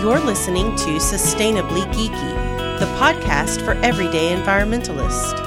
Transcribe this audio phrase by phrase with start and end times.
[0.00, 5.38] You're listening to Sustainably Geeky, the podcast for everyday environmentalists.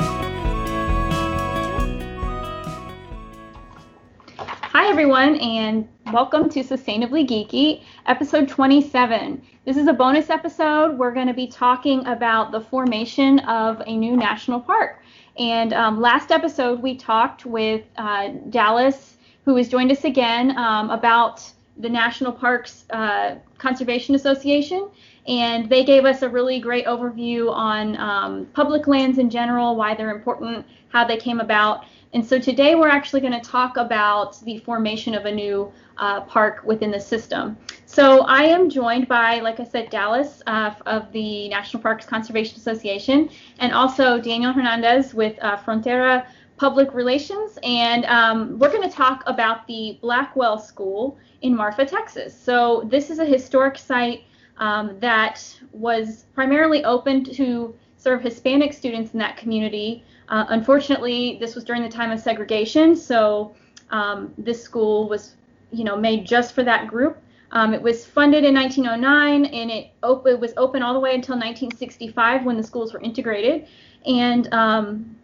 [4.38, 9.42] Hi, everyone, and welcome to Sustainably Geeky, episode 27.
[9.66, 11.00] This is a bonus episode.
[11.00, 15.02] We're going to be talking about the formation of a new national park.
[15.40, 20.92] And um, last episode, we talked with uh, Dallas, who has joined us again, um,
[20.92, 21.44] about
[21.78, 24.90] the National Parks uh, Conservation Association,
[25.26, 29.96] and they gave us a really great overview on um, public lands in general, why
[29.96, 31.86] they're important, how they came about.
[32.14, 36.22] And so today we're actually going to talk about the formation of a new uh,
[36.22, 37.58] park within the system.
[37.86, 38.06] So
[38.40, 43.30] I am joined by, like I said, Dallas uh, of the National Parks Conservation Association,
[43.60, 46.26] and also Daniel Hernandez with uh, Frontera
[46.58, 47.58] Public Relations.
[47.64, 52.40] And um, we're going to talk about the Blackwell School in Marfa, Texas.
[52.40, 54.24] So this is a historic site
[54.58, 60.04] um, that was primarily open to serve Hispanic students in that community.
[60.30, 63.56] Uh, unfortunately, this was during the time of segregation, so
[63.90, 65.36] um, this school was,
[65.72, 67.18] you know, made just for that group.
[67.52, 71.14] Um, it was funded in 1909, and it, op- it, was open all the way
[71.14, 73.68] until 1965 when the schools were integrated,
[74.06, 75.16] and um,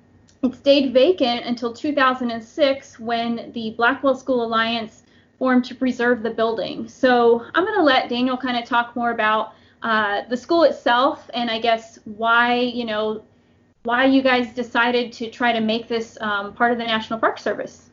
[0.44, 5.04] it stayed vacant until 2006 when the Blackwell School Alliance
[5.38, 6.88] formed to preserve the building.
[6.88, 11.30] So I'm going to let Daniel kind of talk more about uh, the school itself
[11.34, 13.24] and I guess why, you know,
[13.84, 17.40] why you guys decided to try to make this um, part of the National Park
[17.40, 17.89] Service.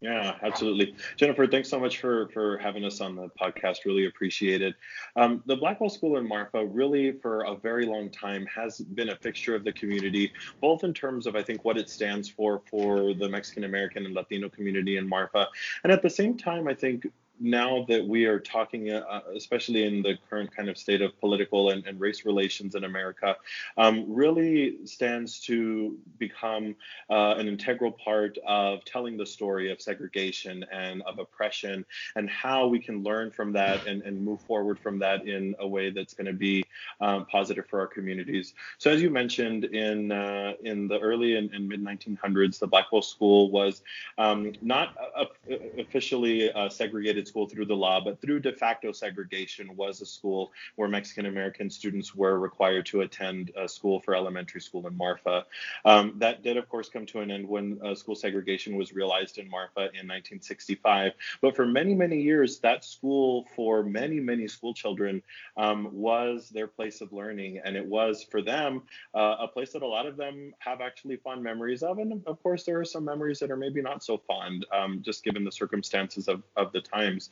[0.00, 0.94] Yeah, absolutely.
[1.16, 3.86] Jennifer, thanks so much for, for having us on the podcast.
[3.86, 4.74] Really appreciate it.
[5.16, 9.16] Um, the Blackwell School in Marfa really, for a very long time, has been a
[9.16, 13.14] fixture of the community, both in terms of, I think, what it stands for for
[13.14, 15.46] the Mexican American and Latino community in Marfa.
[15.82, 17.06] And at the same time, I think
[17.38, 21.70] now that we are talking, uh, especially in the current kind of state of political
[21.70, 23.36] and, and race relations in America,
[23.76, 26.74] um, really stands to become
[27.10, 31.84] uh, an integral part of telling the story of segregation and of oppression
[32.16, 35.66] and how we can learn from that and, and move forward from that in a
[35.66, 36.64] way that's going to be
[37.00, 38.54] um, positive for our communities.
[38.78, 43.02] So as you mentioned, in uh, in the early and, and, mid 1900s, the Blackwell
[43.02, 43.82] School was
[44.18, 44.96] um, not
[45.78, 50.88] officially segregated school through the law, but through de facto segregation was a school where
[50.88, 55.44] Mexican American students were required to attend a school for elementary school in Marfa.
[55.84, 59.38] Um, that did, of course, come to an end when uh, school segregation was realized
[59.38, 61.12] in Marfa in 1965.
[61.40, 65.22] But for many, many years, that school for many, many school children
[65.56, 67.60] um, was their place of learning.
[67.64, 68.82] And it was for them
[69.14, 71.98] uh, a place that a lot of them have actually fond memories of.
[71.98, 75.24] And of course, there are some memories that are maybe not so fond, um, just
[75.24, 77.30] given the circumstances of, of the time times.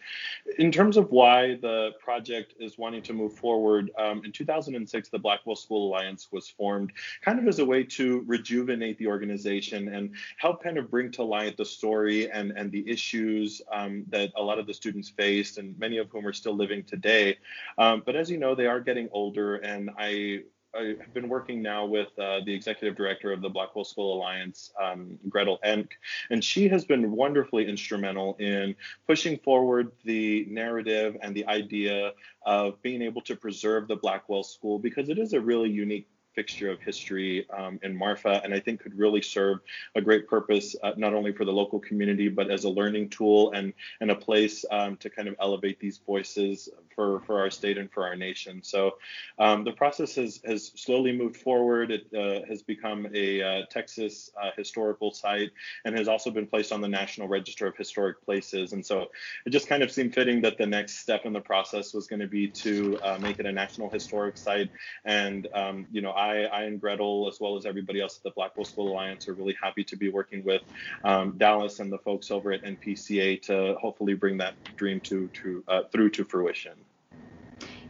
[0.58, 5.18] In terms of why the project is wanting to move forward, um, in 2006, the
[5.18, 10.10] Blackwell School Alliance was formed kind of as a way to rejuvenate the organization and
[10.38, 14.42] help kind of bring to light the story and, and the issues um, that a
[14.42, 17.36] lot of the students faced, and many of whom are still living today.
[17.78, 20.42] Um, but as you know, they are getting older, and I
[20.76, 24.72] I have been working now with uh, the executive director of the Blackwell School Alliance,
[24.82, 25.90] um, Gretel Enck,
[26.30, 28.74] and she has been wonderfully instrumental in
[29.06, 32.12] pushing forward the narrative and the idea
[32.44, 36.70] of being able to preserve the Blackwell School because it is a really unique fixture
[36.70, 39.58] of history um, in Marfa, and I think could really serve
[39.94, 43.52] a great purpose uh, not only for the local community but as a learning tool
[43.52, 47.78] and and a place um, to kind of elevate these voices for for our state
[47.78, 48.62] and for our nation.
[48.62, 48.96] So
[49.38, 51.90] um, the process has has slowly moved forward.
[51.90, 55.50] It uh, has become a uh, Texas uh, historical site
[55.84, 58.72] and has also been placed on the National Register of Historic Places.
[58.72, 59.10] And so
[59.46, 62.20] it just kind of seemed fitting that the next step in the process was going
[62.20, 64.70] to be to uh, make it a National Historic Site.
[65.04, 68.30] And um, you know, I, I and Gretel, as well as everybody else at the
[68.30, 70.62] Blackwell School Alliance, are really happy to be working with
[71.04, 75.64] um, Dallas and the folks over at NPCA to hopefully bring that dream to to
[75.68, 76.74] uh, through to fruition.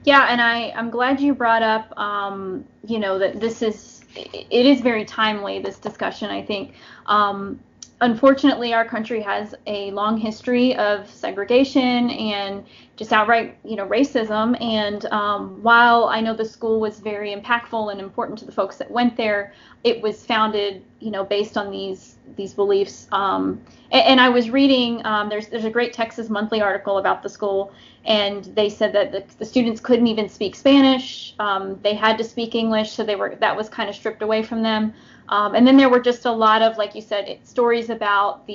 [0.04, 4.66] Yeah, and I I'm glad you brought up um, you know that this is it
[4.66, 6.30] is very timely this discussion.
[6.30, 6.74] I think
[7.06, 7.60] um,
[8.00, 12.64] unfortunately our country has a long history of segregation and
[12.96, 14.60] just outright you know racism.
[14.60, 18.76] And um, while i know the school was very impactful and important to the folks
[18.76, 19.52] that went there
[19.84, 23.06] it was founded you know based on these these beliefs.
[23.12, 23.60] Um,
[23.92, 27.28] and, and, i was reading um, there's there's a great texas monthly article about the
[27.28, 27.72] school
[28.04, 31.34] and they said that the, the students couldn't even speak spanish.
[31.38, 34.42] Um, they had to speak english so they were that was kind of stripped away
[34.42, 34.92] from them
[35.28, 38.52] um, and then there were just a lot of, like you said, stories about the,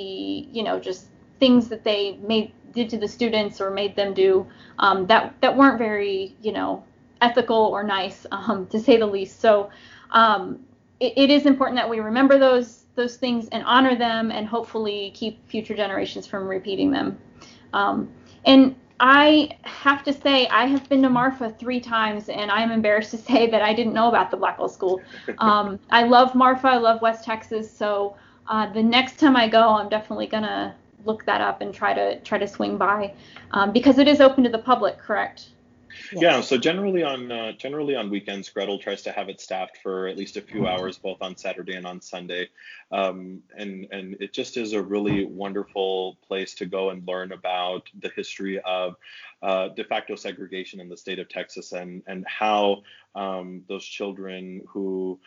[0.51, 1.07] you know, just
[1.39, 4.45] things that they made did to the students or made them do
[4.79, 6.83] um, that that weren't very you know
[7.21, 9.39] ethical or nice um, to say the least.
[9.39, 9.69] So
[10.11, 10.59] um,
[10.99, 15.11] it, it is important that we remember those those things and honor them and hopefully
[15.15, 17.17] keep future generations from repeating them.
[17.71, 18.11] Um,
[18.45, 23.11] and I have to say, I have been to Marfa three times, and I'm embarrassed
[23.11, 25.01] to say that I didn't know about the Blackwell School.
[25.37, 28.15] Um, I love Marfa, I love West Texas, so
[28.47, 30.75] uh, the next time I go, I'm definitely gonna
[31.05, 33.13] look that up and try to try to swing by
[33.51, 35.49] um, because it is open to the public, correct?
[36.11, 36.21] Yes.
[36.21, 40.07] Yeah, so generally on uh, generally on weekends, Gretel tries to have it staffed for
[40.07, 40.67] at least a few mm-hmm.
[40.67, 42.49] hours, both on Saturday and on Sunday,
[42.91, 47.89] um, and and it just is a really wonderful place to go and learn about
[47.99, 48.95] the history of
[49.41, 52.81] uh, de facto segregation in the state of Texas and and how
[53.15, 55.19] um, those children who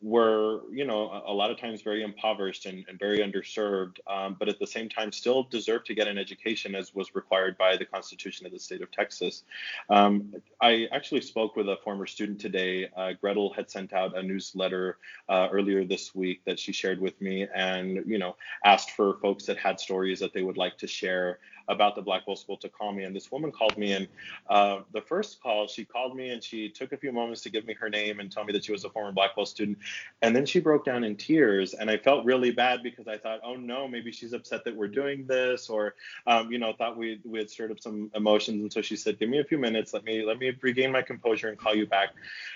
[0.00, 4.48] were, you know, a, lot of times very impoverished and, and very underserved, um, but
[4.48, 7.84] at the same time still deserve to get an education as was required by the
[7.84, 9.44] Constitution of the state of Texas.
[9.90, 12.88] Um, I actually spoke with a former student today.
[12.96, 14.98] Uh, Gretel had sent out a newsletter
[15.28, 19.44] uh, earlier this week that she shared with me, and you know, asked for folks
[19.46, 21.38] that had stories that they would like to share
[21.68, 23.04] about the Blackwell School to call me.
[23.04, 24.08] And this woman called me, and
[24.48, 27.66] uh, the first call, she called me and she took a few moments to give
[27.66, 29.78] me her name and tell me that she was a former Blackwell student.
[30.22, 33.40] And then she broke down in tears, and I felt really bad because I thought,
[33.44, 35.94] oh no, maybe she's upset that we're doing this, or
[36.26, 38.62] um, you know, thought we we had stirred up some emotions.
[38.62, 41.02] And so she said, give me a few minutes, let me let me regain my
[41.02, 42.10] composure and call you back.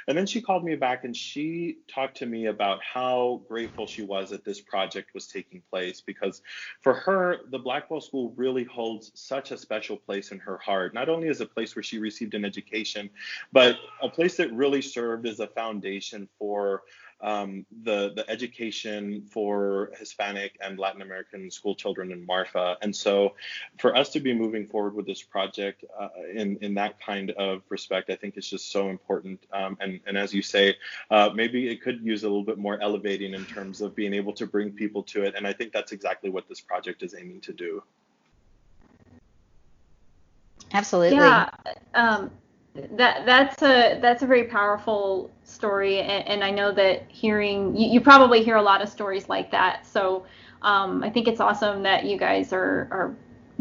[0.08, 4.02] And then she called me back and she talked to me about how grateful she
[4.02, 6.42] was that this project was taking place because
[6.80, 10.94] for her, the Blackwell School really holds holds such a special place in her heart,
[10.94, 13.10] not only as a place where she received an education,
[13.52, 16.82] but a place that really served as a foundation for
[17.20, 22.76] um, the the education for Hispanic and Latin American school children in Marfa.
[22.82, 23.36] And so,
[23.78, 27.62] for us to be moving forward with this project uh, in in that kind of
[27.68, 29.38] respect, I think it's just so important.
[29.52, 30.76] Um, and and as you say,
[31.12, 34.32] uh, maybe it could use a little bit more elevating in terms of being able
[34.34, 35.34] to bring people to it.
[35.36, 37.84] And I think that's exactly what this project is aiming to do.
[40.72, 41.16] Absolutely.
[41.16, 41.50] Yeah.
[41.94, 42.30] Um,
[42.74, 47.88] that that's a that's a very powerful story, and, and I know that hearing you,
[47.90, 49.86] you, probably hear a lot of stories like that.
[49.86, 50.24] So
[50.62, 53.14] um, I think it's awesome that you guys are are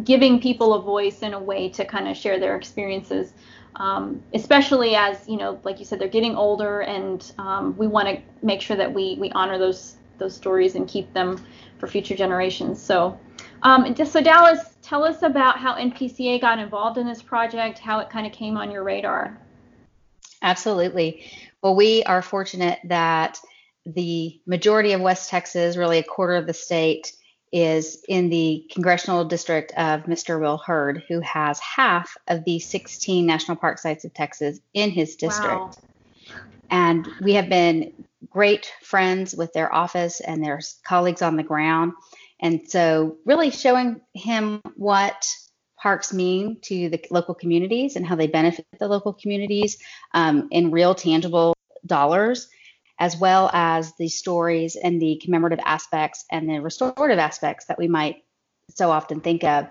[0.05, 3.33] giving people a voice and a way to kind of share their experiences.
[3.75, 8.07] Um, especially as you know, like you said, they're getting older, and um, we want
[8.07, 11.43] to make sure that we we honor those those stories and keep them
[11.79, 12.81] for future generations.
[12.81, 13.19] So,
[13.63, 17.99] um, just so Dallas, tell us about how NPCA got involved in this project, how
[17.99, 19.39] it kind of came on your radar.
[20.41, 21.23] Absolutely.
[21.63, 23.39] Well, we are fortunate that
[23.85, 27.13] the majority of West Texas, really a quarter of the state,
[27.53, 30.41] is in the congressional district of Mr.
[30.41, 35.15] Will Hurd, who has half of the 16 national park sites of Texas in his
[35.15, 35.53] district.
[35.53, 35.71] Wow.
[36.69, 37.93] And we have been
[38.29, 41.93] great friends with their office and their colleagues on the ground.
[42.41, 45.27] And so, really showing him what
[45.81, 49.77] parks mean to the local communities and how they benefit the local communities
[50.13, 51.55] um, in real, tangible
[51.85, 52.47] dollars,
[52.99, 57.87] as well as the stories and the commemorative aspects and the restorative aspects that we
[57.87, 58.23] might
[58.69, 59.67] so often think of.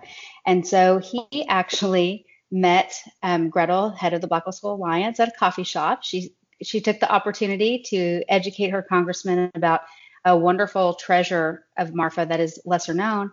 [0.47, 5.39] And so, he actually met um, Gretel, head of the Blackwell School Alliance, at a
[5.39, 6.03] coffee shop.
[6.03, 9.81] She she took the opportunity to educate her congressman about
[10.25, 13.33] a wonderful treasure of Marfa that is lesser known.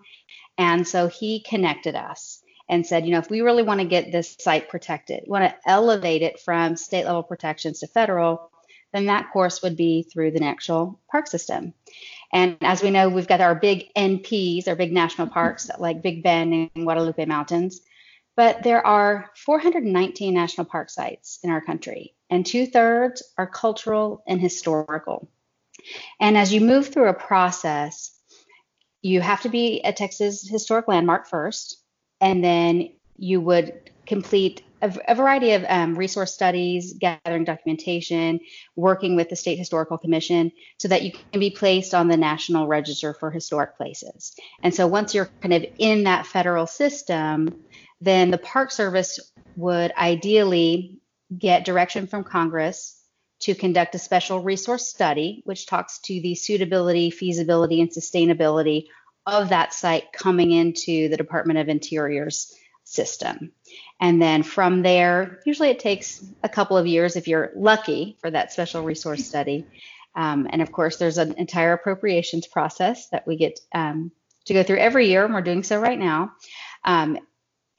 [0.58, 4.12] And so he connected us and said, you know, if we really want to get
[4.12, 8.52] this site protected, want to elevate it from state level protections to federal,
[8.94, 11.74] then that course would be through the natural park system.
[12.32, 15.82] And as we know, we've got our big NPs, our big national parks mm-hmm.
[15.82, 17.82] like Big Bend and Guadalupe Mountains.
[18.36, 24.24] But there are 419 national park sites in our country, and two thirds are cultural
[24.28, 25.28] and historical.
[26.20, 28.18] And as you move through a process,
[29.02, 31.84] you have to be a Texas historic landmark first,
[32.20, 38.40] and then you would complete a, a variety of um, resource studies, gathering documentation,
[38.76, 42.68] working with the State Historical Commission so that you can be placed on the National
[42.68, 44.36] Register for Historic Places.
[44.62, 47.64] And so once you're kind of in that federal system,
[48.02, 49.20] then the Park Service
[49.56, 51.00] would ideally
[51.36, 52.97] get direction from Congress
[53.40, 58.88] to conduct a special resource study, which talks to the suitability, feasibility, and sustainability
[59.26, 63.52] of that site coming into the Department of Interior's system.
[64.00, 68.32] And then from there, usually it takes a couple of years if you're lucky for
[68.32, 69.66] that special resource study.
[70.16, 74.12] Um, and of course, there's an entire appropriations process that we get um,
[74.46, 76.32] to go through every year, and we're doing so right now.
[76.86, 77.20] Um,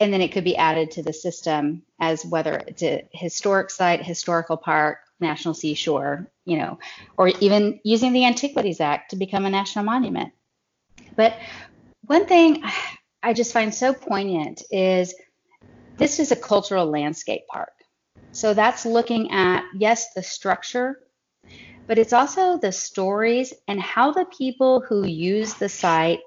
[0.00, 4.03] and then it could be added to the system as whether it's a historic site,
[4.03, 6.79] historical park, national seashore, you know,
[7.17, 10.33] or even using the Antiquities Act to become a national monument.
[11.17, 11.37] But
[12.03, 12.63] one thing
[13.23, 15.15] I just find so poignant is
[15.97, 17.73] this is a cultural landscape park.
[18.33, 21.01] So that's looking at, yes, the structure,
[21.87, 26.21] but it's also the stories and how the people who use the site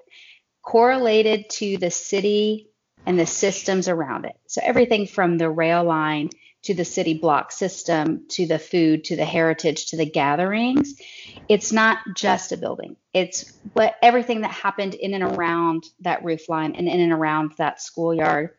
[0.62, 2.68] correlated to the city
[3.06, 4.36] and the systems around it.
[4.46, 6.30] So everything from the rail line
[6.62, 10.94] to the city block system to the food to the heritage to the gatherings.
[11.48, 12.96] It's not just a building.
[13.12, 17.52] It's what everything that happened in and around that roof line and in and around
[17.58, 18.50] that schoolyard.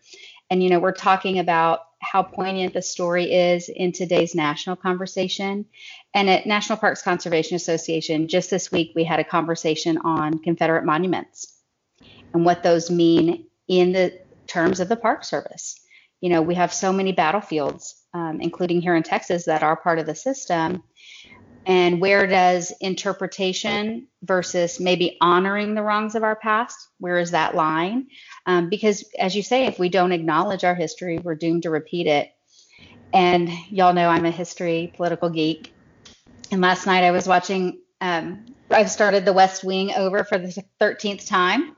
[0.50, 5.66] And you know, we're talking about how poignant the story is in today's national conversation.
[6.14, 10.84] And at National Parks Conservation Association, just this week we had a conversation on Confederate
[10.84, 11.58] monuments
[12.34, 15.80] and what those mean in the terms of the Park Service.
[16.24, 20.00] You know, we have so many battlefields, um, including here in Texas, that are part
[20.00, 20.82] of the system.
[21.66, 27.56] And where does interpretation versus maybe honoring the wrongs of our past, where is that
[27.56, 28.08] line?
[28.46, 32.08] Um, because, as you say, if we don't acknowledge our history, we're doomed to repeat
[32.08, 32.32] it.
[33.12, 35.74] And y'all know I'm a history political geek.
[36.52, 40.64] And last night I was watching, um, I started The West Wing over for the
[40.80, 41.76] 13th time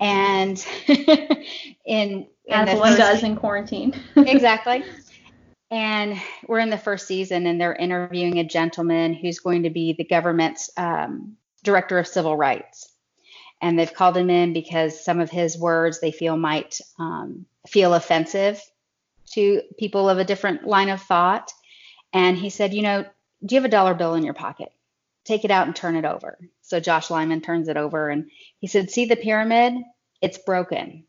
[0.00, 1.46] and in,
[1.84, 3.94] in as one does in quarantine.
[4.16, 4.82] exactly.
[5.70, 9.92] And we're in the first season, and they're interviewing a gentleman who's going to be
[9.92, 12.88] the government's um, director of civil rights.
[13.62, 17.94] And they've called him in because some of his words they feel might um, feel
[17.94, 18.60] offensive
[19.32, 21.52] to people of a different line of thought.
[22.12, 23.04] And he said, You know,
[23.44, 24.72] do you have a dollar bill in your pocket?
[25.24, 26.38] Take it out and turn it over.
[26.62, 29.74] So Josh Lyman turns it over and he said, See the pyramid?
[30.20, 31.04] It's broken.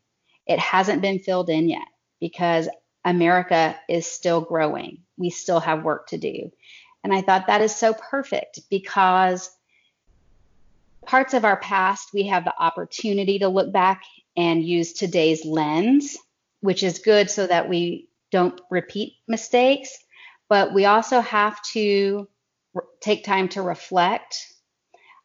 [0.46, 1.86] It hasn't been filled in yet
[2.20, 2.68] because
[3.04, 5.02] America is still growing.
[5.16, 6.52] We still have work to do.
[7.04, 9.50] And I thought that is so perfect because
[11.04, 14.02] parts of our past, we have the opportunity to look back
[14.36, 16.16] and use today's lens,
[16.60, 19.98] which is good so that we don't repeat mistakes.
[20.48, 22.28] But we also have to
[23.00, 24.46] take time to reflect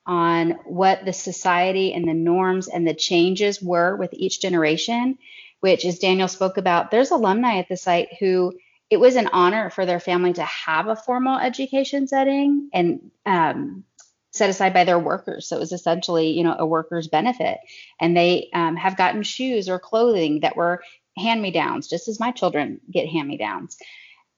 [0.06, 5.18] on what the society and the norms and the changes were with each generation,
[5.60, 8.54] which, as Daniel spoke about, there's alumni at the site who
[8.89, 13.84] it was an honor for their family to have a formal education setting and um,
[14.32, 15.48] set aside by their workers.
[15.48, 17.58] So it was essentially, you know, a worker's benefit.
[18.00, 20.84] And they um, have gotten shoes or clothing that were
[21.18, 23.77] hand me downs, just as my children get hand me downs.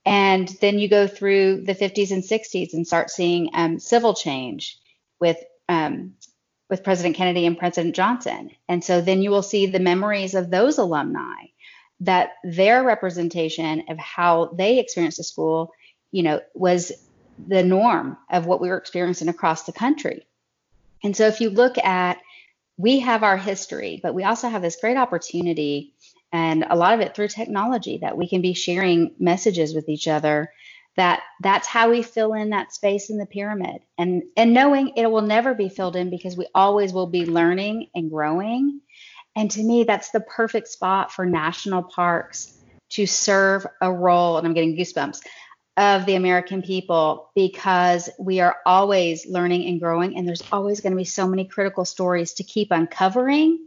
[0.10, 4.80] And then you go through the 50s and 60s and start seeing um, civil change
[5.20, 5.38] with
[5.70, 6.16] um,
[6.68, 8.50] with President Kennedy and President Johnson.
[8.68, 11.46] And so then you will see the memories of those alumni
[12.00, 15.74] that their representation of how they experienced the school,
[16.12, 16.92] you know, was
[17.48, 20.26] the norm of what we were experiencing across the country.
[21.04, 22.18] And so if you look at,
[22.78, 25.94] we have our history, but we also have this great opportunity
[26.32, 30.08] and a lot of it through technology that we can be sharing messages with each
[30.08, 30.52] other
[30.96, 33.82] that that's how we fill in that space in the pyramid.
[33.98, 37.88] And and knowing it will never be filled in because we always will be learning
[37.96, 38.82] and growing.
[39.36, 42.60] And to me that's the perfect spot for national parks
[42.90, 45.22] to serve a role and i'm getting goosebumps
[45.78, 50.92] of the american people because we are always learning and growing and there's always going
[50.92, 53.60] to be so many critical stories to keep uncovering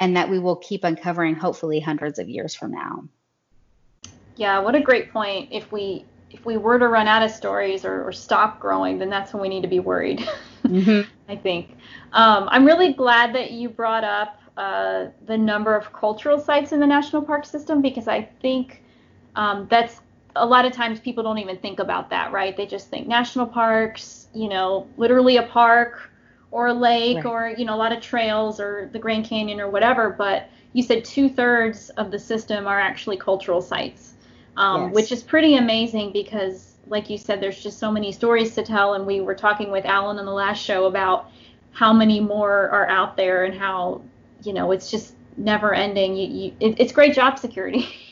[0.00, 3.04] and that we will keep uncovering hopefully hundreds of years from now
[4.36, 7.84] yeah what a great point if we if we were to run out of stories
[7.84, 10.28] or, or stop growing, then that's when we need to be worried.
[10.64, 11.08] mm-hmm.
[11.28, 11.70] I think.
[12.12, 16.80] Um, I'm really glad that you brought up uh, the number of cultural sites in
[16.80, 18.82] the national park system because I think
[19.34, 20.00] um, that's
[20.34, 22.56] a lot of times people don't even think about that, right?
[22.56, 26.10] They just think national parks, you know, literally a park
[26.56, 27.26] or a lake right.
[27.26, 30.10] or you know a lot of trails or the Grand Canyon or whatever.
[30.10, 34.14] But you said two thirds of the system are actually cultural sites
[34.56, 34.94] um, yes.
[34.94, 38.94] which is pretty amazing because, like you said, there's just so many stories to tell.
[38.94, 41.30] And we were talking with Alan in the last show about
[41.72, 44.02] how many more are out there and how,
[44.42, 46.16] you know, it's just never ending.
[46.16, 47.86] You, you, it, it's great job security.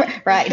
[0.24, 0.52] right.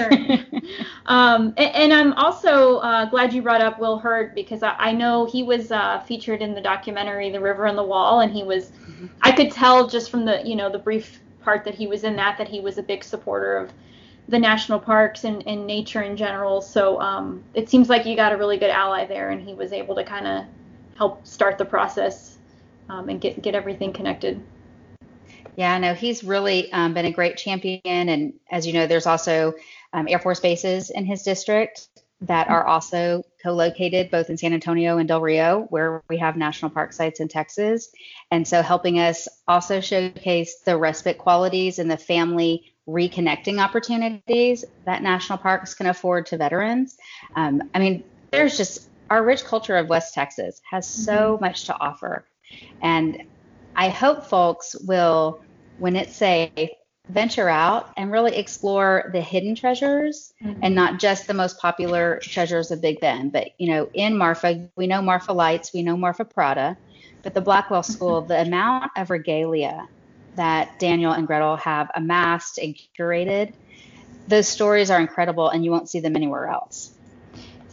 [1.06, 4.92] um, and, and, I'm also uh, glad you brought up Will Hurd because I, I
[4.92, 8.44] know he was uh, featured in the documentary The River and the Wall, and he
[8.44, 9.08] was, mm-hmm.
[9.22, 12.16] I could tell just from the, you know, the brief part that he was in
[12.16, 13.72] that that he was a big supporter of
[14.30, 16.62] the national parks and, and nature in general.
[16.62, 19.74] So um, it seems like you got a really good ally there, and he was
[19.74, 20.46] able to kind of
[20.98, 22.38] help start the process
[22.90, 24.42] um, and get get everything connected.
[25.56, 27.82] Yeah, no, he's really um, been a great champion.
[27.84, 29.54] And as you know, there's also
[29.94, 31.88] um, Air Force bases in his district
[32.22, 36.72] that are also co-located both in San Antonio and Del Rio, where we have national
[36.72, 37.90] park sites in Texas.
[38.32, 45.04] And so helping us also showcase the respite qualities and the family reconnecting opportunities that
[45.04, 46.98] national parks can afford to veterans.
[47.36, 51.44] Um, I mean, there's just our rich culture of West Texas has so mm-hmm.
[51.44, 52.26] much to offer.
[52.82, 53.24] And
[53.76, 55.42] I hope folks will,
[55.78, 56.70] when it's safe,
[57.10, 60.60] venture out and really explore the hidden treasures mm-hmm.
[60.64, 63.32] and not just the most popular treasures of Big Bend.
[63.32, 66.78] But, you know, in Marfa, we know Marfa Lights, we know Marfa Prada,
[67.22, 69.88] but the Blackwell School, the amount of regalia
[70.36, 73.54] that Daniel and Gretel have amassed and curated,
[74.28, 76.93] those stories are incredible and you won't see them anywhere else.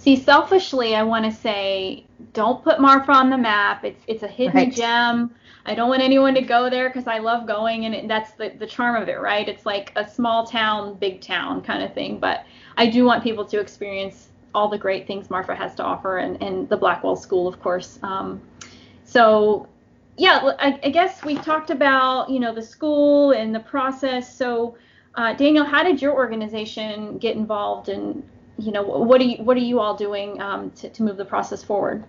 [0.01, 3.85] See, selfishly, I want to say don't put Marfa on the map.
[3.85, 4.73] It's it's a hidden right.
[4.73, 5.31] gem.
[5.67, 8.49] I don't want anyone to go there because I love going, and it, that's the,
[8.59, 9.47] the charm of it, right?
[9.47, 12.19] It's like a small town, big town kind of thing.
[12.19, 12.47] But
[12.79, 16.43] I do want people to experience all the great things Marfa has to offer, and,
[16.43, 17.99] and the Blackwell School, of course.
[18.03, 18.41] Um,
[19.05, 19.69] so,
[20.17, 24.35] yeah, I, I, guess we talked about you know the school and the process.
[24.35, 24.79] So,
[25.17, 28.23] uh, Daniel, how did your organization get involved, and
[28.61, 31.25] you know what are you what are you all doing um, to, to move the
[31.25, 32.05] process forward?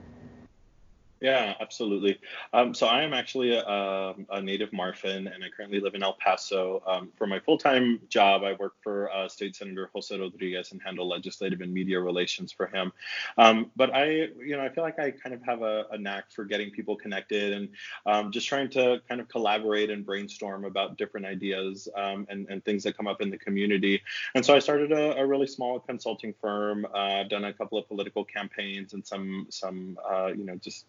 [1.21, 2.19] Yeah, absolutely.
[2.51, 6.13] Um, so I am actually a, a, native Marfan, and I currently live in El
[6.13, 6.81] Paso.
[6.87, 11.07] Um, for my full-time job, I work for uh, State Senator Jose Rodriguez and handle
[11.07, 12.91] legislative and media relations for him.
[13.37, 16.31] Um, but I, you know, I feel like I kind of have a, a knack
[16.31, 17.69] for getting people connected and
[18.07, 22.65] um, just trying to kind of collaborate and brainstorm about different ideas um, and, and,
[22.65, 24.01] things that come up in the community.
[24.33, 26.85] And so I started a, really small consulting firm.
[26.85, 30.85] Uh, I've done a couple of political campaigns and some, some, uh, you know, just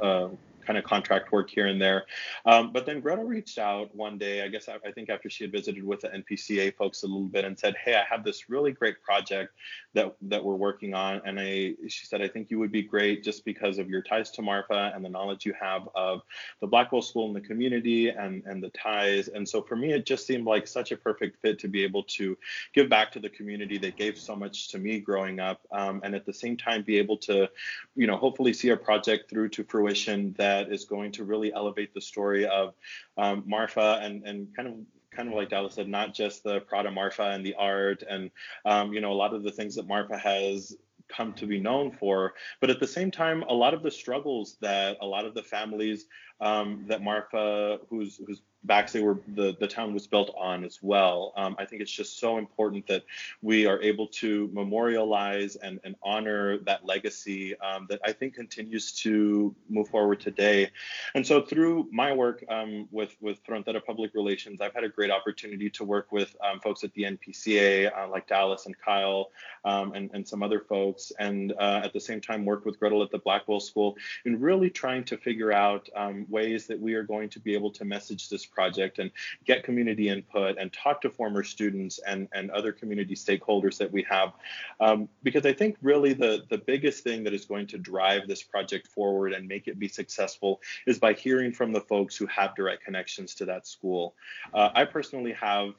[0.00, 0.28] uh,
[0.66, 2.06] kind of contract work here and there.
[2.44, 5.44] Um, but then Gretel reached out one day, I guess I, I, think after she
[5.44, 8.48] had visited with the NPCA folks a little bit and said, Hey, I have this
[8.48, 9.54] really great project
[9.94, 11.20] that that we're working on.
[11.24, 14.30] And I she said, I think you would be great just because of your ties
[14.32, 16.22] to Marfa and the knowledge you have of
[16.60, 19.28] the Blackwell School and the community and, and the ties.
[19.28, 22.04] And so for me, it just seemed like such a perfect fit to be able
[22.04, 22.36] to
[22.72, 25.60] give back to the community that gave so much to me growing up.
[25.72, 27.48] Um, and at the same time be able to,
[27.94, 31.52] you know, hopefully see a project through to fruition that that is going to really
[31.52, 32.74] elevate the story of
[33.16, 34.74] um, Marfa and and kind of
[35.14, 38.30] kind of like Dallas said, not just the Prada Marfa and the art and
[38.64, 40.76] um, you know a lot of the things that Marfa has
[41.08, 44.56] come to be known for, but at the same time, a lot of the struggles
[44.60, 46.06] that a lot of the families
[46.40, 50.80] um, that Marfa, who's whose backs they were the the town was built on as
[50.82, 51.32] well.
[51.36, 53.04] Um, I think it's just so important that
[53.42, 58.92] we are able to memorialize and, and honor that legacy um, that I think continues
[59.02, 60.70] to move forward today.
[61.14, 65.10] And so through my work um, with with Frontera Public Relations, I've had a great
[65.10, 69.30] opportunity to work with um, folks at the NPCA uh, like Dallas and Kyle
[69.64, 73.02] um, and and some other folks, and uh, at the same time work with Gretel
[73.02, 77.02] at the Blackwell School in really trying to figure out um, ways that we are
[77.02, 79.10] going to be able to message this project and
[79.44, 84.02] get community input and talk to former students and, and other community stakeholders that we
[84.08, 84.32] have.
[84.80, 88.42] Um, because I think really the, the biggest thing that is going to drive this
[88.42, 92.54] project forward and make it be successful is by hearing from the folks who have
[92.54, 94.14] direct connections to that school.
[94.54, 95.74] Uh, I personally have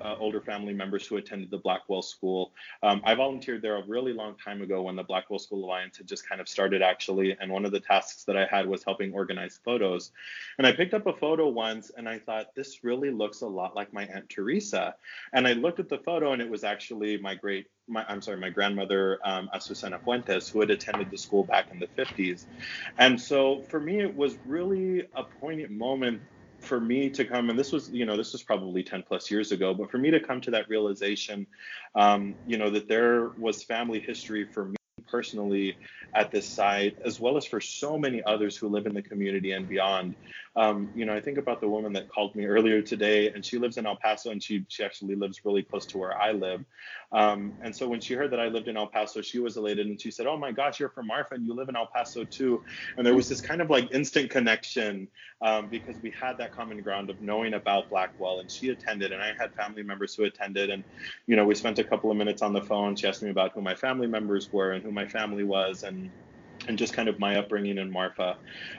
[0.00, 2.52] uh, older family members who attended the Blackwell School.
[2.82, 6.06] Um, I volunteered there a really long time ago when the Blackwell School Alliance had
[6.06, 9.12] just kind of started actually, and one of the tasks that I had was helping
[9.12, 10.12] organize photos.
[10.58, 13.74] And I picked up a photo once and I thought, this really looks a lot
[13.74, 14.94] like my Aunt Teresa.
[15.32, 18.38] And I looked at the photo and it was actually my great, my, I'm sorry,
[18.38, 22.46] my grandmother, um, Azucena Fuentes, who had attended the school back in the 50s.
[22.98, 26.22] And so for me, it was really a poignant moment
[26.60, 29.50] for me to come and this was you know this was probably 10 plus years
[29.50, 31.46] ago but for me to come to that realization
[31.94, 35.76] um, you know that there was family history for me personally
[36.14, 39.52] at this site, as well as for so many others who live in the community
[39.52, 40.16] and beyond.
[40.56, 43.58] Um, you know, I think about the woman that called me earlier today, and she
[43.58, 46.64] lives in El Paso, and she she actually lives really close to where I live.
[47.12, 49.86] Um, and so when she heard that I lived in El Paso, she was elated,
[49.86, 52.24] and she said, "Oh my gosh, you're from Marfa, and you live in El Paso
[52.24, 52.62] too."
[52.96, 55.08] And there was this kind of like instant connection
[55.40, 59.22] um, because we had that common ground of knowing about Blackwell, and she attended, and
[59.22, 60.84] I had family members who attended, and
[61.26, 62.96] you know, we spent a couple of minutes on the phone.
[62.96, 66.12] She asked me about who my family members were and who my family was, and
[66.68, 68.36] and just kind of my upbringing in Marfa.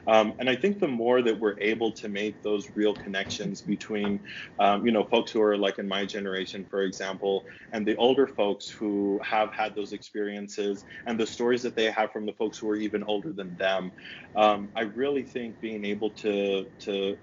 [0.07, 4.23] Um, and I think the more that we're able to make those real connections between,
[4.59, 8.27] um, you know, folks who are like in my generation, for example, and the older
[8.27, 12.59] folks who have had those experiences and the stories that they have from the folks
[12.59, 13.91] who are even older than them,
[14.35, 17.17] um, I really think being able to to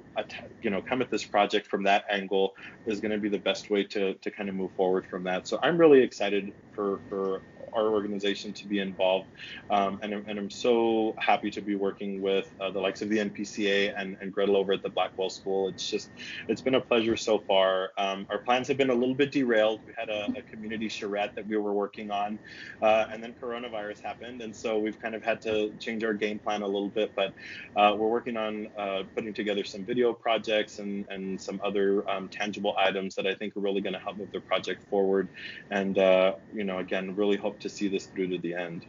[0.63, 2.53] you know come at this project from that angle
[2.87, 5.49] is going to be the best way to to kind of move forward from that.
[5.49, 7.43] So I'm really excited for for
[7.75, 9.29] our organization to be involved.
[9.71, 13.19] Um, and, and, I'm so happy to be working with uh, the likes of the
[13.19, 15.69] NPCA and, and Gretel over at the Blackwell School.
[15.69, 16.11] It's just,
[16.49, 17.91] it's been a pleasure so far.
[17.99, 19.83] Um, our plans have been a little bit derailed.
[19.85, 22.39] We had a, a community charrette that we were working on,
[22.83, 24.43] uh, and then coronavirus happened.
[24.43, 27.35] And so we've kind of had to change our game plan a little bit, but
[27.77, 32.29] uh, we're working on uh, putting together some video projects and, and some other um,
[32.29, 35.29] tangible items that I think are really going to help move the project forward.
[35.71, 38.87] And, uh, you know, again, really hope to see this through to the end.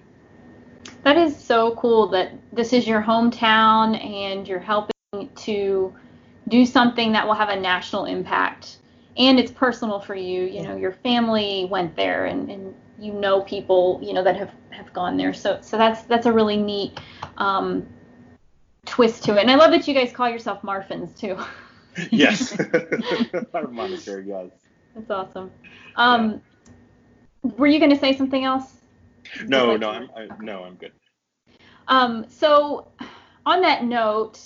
[1.03, 4.93] That is so cool that this is your hometown and you're helping
[5.35, 5.93] to
[6.47, 8.77] do something that will have a national impact.
[9.17, 10.43] And it's personal for you.
[10.43, 14.51] You know, your family went there and, and you know people, you know, that have,
[14.71, 15.33] have gone there.
[15.33, 16.99] So so that's that's a really neat
[17.37, 17.87] um,
[18.89, 19.41] twist to it.
[19.41, 21.37] And I love that you guys call yourself Marfans too.
[22.11, 22.59] yes.
[23.53, 24.51] Our moniker, yes.
[24.95, 25.51] That's awesome.
[25.95, 26.41] Um,
[27.43, 28.73] were you going to say something else?
[29.45, 30.91] No, no, I'm I, no, I'm good.
[31.87, 32.87] Um, so
[33.45, 34.39] on that note,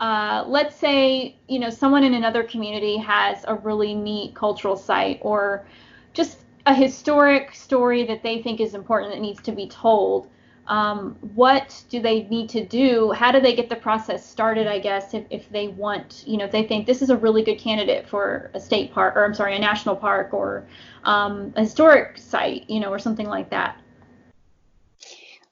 [0.00, 5.18] uh, let's say you know someone in another community has a really neat cultural site
[5.22, 5.66] or
[6.12, 10.28] just a historic story that they think is important that needs to be told.
[10.68, 13.10] Um, what do they need to do?
[13.12, 14.66] How do they get the process started?
[14.66, 17.42] I guess if, if they want, you know, if they think this is a really
[17.42, 20.68] good candidate for a state park, or I'm sorry, a national park, or
[21.04, 23.80] um, a historic site, you know, or something like that.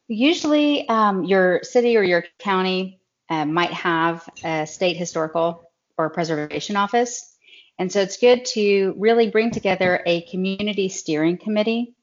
[0.06, 3.00] Usually, um, your city or your county
[3.30, 7.36] uh, might have a state historical or preservation office.
[7.78, 11.94] And so it's good to really bring together a community steering committee.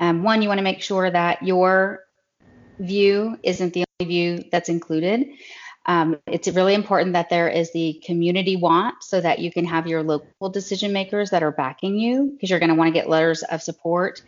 [0.00, 2.04] Um, one, you want to make sure that your
[2.82, 5.28] view isn't the only view that's included.
[5.86, 9.86] Um, it's really important that there is the community want so that you can have
[9.86, 13.08] your local decision makers that are backing you because you're going to want to get
[13.08, 14.22] letters of support.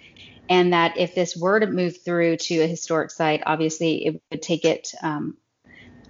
[0.49, 4.43] And that if this were to move through to a historic site, obviously it would
[4.43, 5.37] take it um,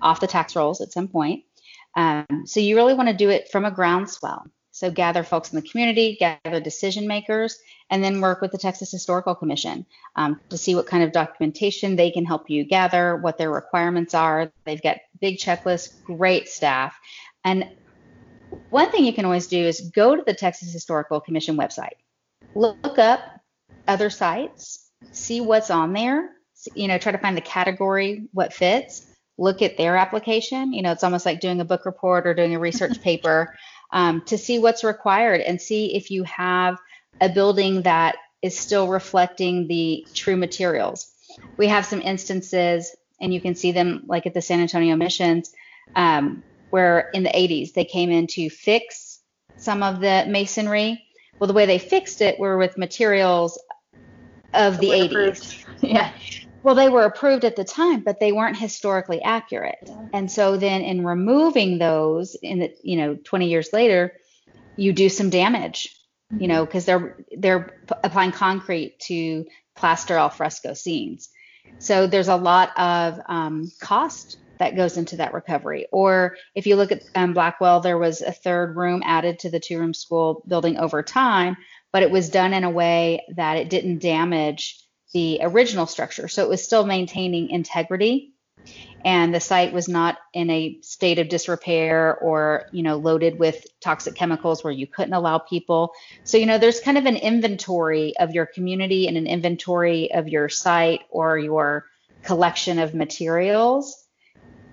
[0.01, 1.45] off the tax rolls at some point.
[1.95, 4.47] Um, so you really want to do it from a groundswell.
[4.75, 7.61] So gather folks in the community, gather decision makers,
[7.91, 11.95] and then work with the Texas Historical Commission um, to see what kind of documentation
[11.95, 14.51] they can help you gather, what their requirements are.
[14.65, 16.99] They've got big checklists, great staff.
[17.45, 17.69] And
[18.71, 21.95] one thing you can always do is go to the Texas Historical Commission website,
[22.57, 23.21] look up
[23.87, 26.31] other sites, see what's on there,
[26.75, 29.07] you know, try to find the category, what fits,
[29.39, 30.73] look at their application.
[30.73, 33.55] You know, it's almost like doing a book report or doing a research paper
[33.93, 36.79] um, to see what's required and see if you have
[37.21, 41.11] a building that is still reflecting the true materials.
[41.57, 45.53] We have some instances, and you can see them like at the San Antonio missions,
[45.97, 49.21] um, where in the 80s they came in to fix
[49.57, 51.03] some of the masonry.
[51.39, 53.59] Well, the way they fixed it were with materials
[54.53, 55.61] of the 80s.
[55.83, 56.13] Yeah.
[56.65, 59.91] Well, they were approved at the time, but they weren't historically accurate.
[60.15, 64.15] And so then in removing those in the, you know, 20 years later,
[64.75, 65.95] you do some damage,
[66.31, 69.45] you know, because they're they're applying concrete to
[69.77, 71.29] plaster al fresco scenes.
[71.81, 75.87] So there's a lot of um, cost that goes into that recovery.
[75.93, 79.61] Or if you look at um, Blackwell, there was a third room added to the
[79.61, 81.59] two room school building over time,
[81.93, 84.81] but it was done in a way that it didn't damage
[85.15, 86.29] the original structure.
[86.29, 88.35] So it was still maintaining integrity
[89.05, 93.65] and the site was not in a state of disrepair or you know loaded with
[93.81, 95.93] toxic chemicals where you couldn't allow people
[96.25, 100.29] so you know there's kind of an inventory of your community and an inventory of
[100.29, 101.87] your site or your
[102.23, 104.07] collection of materials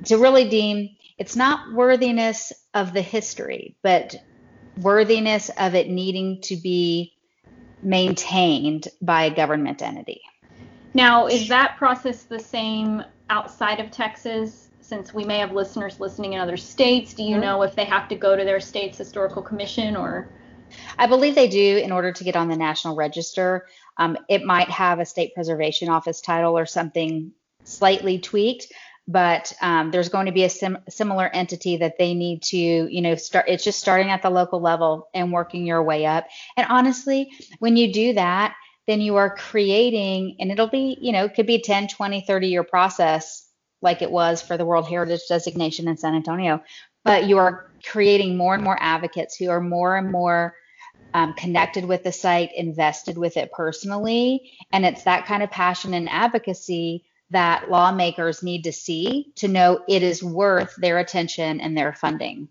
[0.05, 4.15] to really deem it's not worthiness of the history but
[4.77, 7.13] worthiness of it needing to be
[7.83, 10.21] maintained by a government entity
[10.93, 14.69] now, is that process the same outside of Texas?
[14.81, 17.41] Since we may have listeners listening in other states, do you mm-hmm.
[17.41, 20.29] know if they have to go to their state's historical commission or?
[20.97, 23.67] I believe they do in order to get on the National Register.
[23.97, 27.31] Um, it might have a state preservation office title or something
[27.63, 28.67] slightly tweaked,
[29.07, 33.01] but um, there's going to be a sim- similar entity that they need to, you
[33.01, 33.45] know, start.
[33.47, 36.27] It's just starting at the local level and working your way up.
[36.57, 38.55] And honestly, when you do that,
[38.87, 42.47] then you are creating, and it'll be, you know, it could be 10, 20, 30
[42.47, 43.47] year process
[43.81, 46.63] like it was for the World Heritage designation in San Antonio.
[47.03, 50.55] But you are creating more and more advocates who are more and more
[51.13, 54.51] um, connected with the site, invested with it personally.
[54.71, 59.83] And it's that kind of passion and advocacy that lawmakers need to see to know
[59.87, 62.49] it is worth their attention and their funding.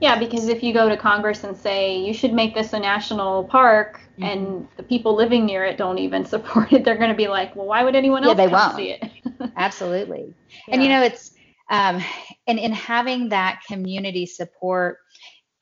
[0.00, 3.44] Yeah, because if you go to Congress and say you should make this a national
[3.44, 4.24] park, mm-hmm.
[4.24, 7.54] and the people living near it don't even support it, they're going to be like,
[7.56, 8.76] well, why would anyone else yeah, they won't.
[8.76, 9.04] see it?
[9.56, 10.34] Absolutely.
[10.68, 10.74] Yeah.
[10.74, 11.32] And you know, it's
[11.70, 12.02] um,
[12.46, 14.98] and in having that community support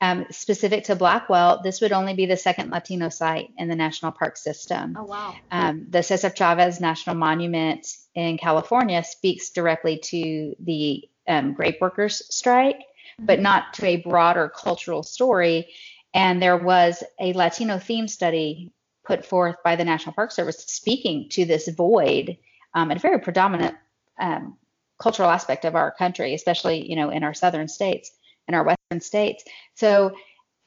[0.01, 4.11] um, specific to Blackwell, this would only be the second Latino site in the national
[4.11, 4.95] park system.
[4.97, 5.33] Oh wow!
[5.49, 12.21] Um, the Cesar Chavez National Monument in California speaks directly to the um, grape workers
[12.29, 12.81] strike.
[13.19, 15.67] But not to a broader cultural story.
[16.13, 18.71] And there was a Latino theme study
[19.05, 22.37] put forth by the National Park Service speaking to this void,
[22.73, 23.75] um, and a very predominant
[24.19, 24.57] um,
[24.99, 28.11] cultural aspect of our country, especially you know in our southern states
[28.47, 29.43] and our western states.
[29.75, 30.15] So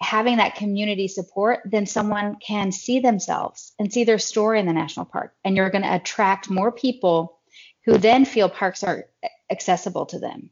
[0.01, 4.73] having that community support, then someone can see themselves and see their story in the
[4.73, 5.35] national park.
[5.45, 7.41] And you're going to attract more people
[7.85, 9.07] who then feel parks are
[9.51, 10.51] accessible to them.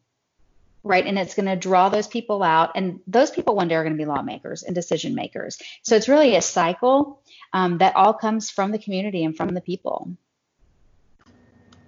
[0.85, 1.07] Right.
[1.07, 2.73] And it's going to draw those people out.
[2.75, 5.59] And those people one day are going to be lawmakers and decision makers.
[5.83, 7.23] So it's really a cycle
[7.55, 10.11] um, that all comes from the community and from the people.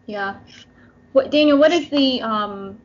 [0.07, 0.39] Yeah.
[1.13, 2.79] What, Daniel, what is the um,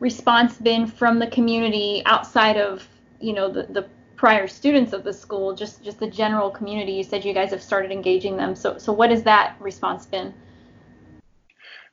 [0.00, 2.86] response been from the community outside of
[3.20, 3.86] you know the, the
[4.16, 7.62] prior students of the school just just the general community you said you guys have
[7.62, 10.32] started engaging them so so what has that response been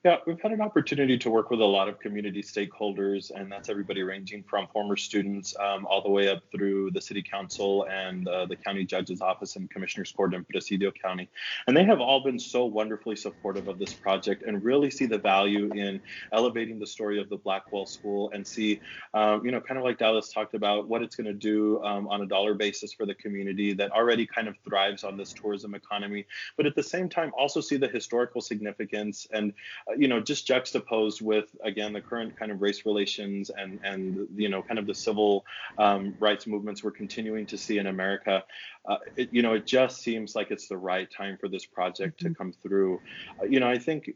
[0.06, 3.68] yeah, we've had an opportunity to work with a lot of community stakeholders, and that's
[3.68, 8.28] everybody ranging from former students um, all the way up through the city council and
[8.28, 11.28] uh, the county judge's office and commissioner's court in Presidio County.
[11.66, 15.18] And they have all been so wonderfully supportive of this project and really see the
[15.18, 16.00] value in
[16.32, 18.80] elevating the story of the Blackwell School and see,
[19.16, 22.08] um, you know, kind of like Dallas talked about, what it's going to do um,
[22.08, 25.74] on a dollar basis for the community that already kind of thrives on this tourism
[25.74, 29.54] economy, but at the same time also see the historical significance and
[29.96, 34.50] you know, just juxtaposed with again the current kind of race relations and and you
[34.50, 35.46] know kind of the civil
[35.78, 38.44] um, rights movements we're continuing to see in America.
[38.86, 42.20] Uh, it, you know, it just seems like it's the right time for this project
[42.20, 42.30] mm-hmm.
[42.30, 43.00] to come through.
[43.42, 44.12] Uh, you know, I think